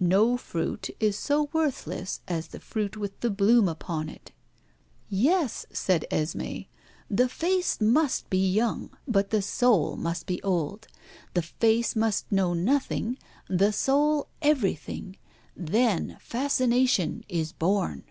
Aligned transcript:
No 0.00 0.38
fruit 0.38 0.88
is 0.98 1.14
so 1.18 1.50
worthless 1.52 2.22
as 2.26 2.46
the 2.48 2.58
fruit 2.58 2.96
with 2.96 3.20
the 3.20 3.28
bloom 3.28 3.68
upon 3.68 4.08
it." 4.08 4.32
"Yes," 5.10 5.66
said 5.74 6.06
Esmé. 6.10 6.68
"The 7.10 7.28
face 7.28 7.78
must 7.82 8.30
be 8.30 8.48
young, 8.50 8.96
but 9.06 9.28
the 9.28 9.42
soul 9.42 9.94
must 9.98 10.24
be 10.24 10.42
old. 10.42 10.86
The 11.34 11.42
face 11.42 11.94
must 11.94 12.32
know 12.32 12.54
nothing, 12.54 13.18
the 13.46 13.74
soul 13.74 14.28
everything. 14.40 15.18
Then 15.54 16.16
fascination 16.18 17.22
is 17.28 17.52
born." 17.52 18.04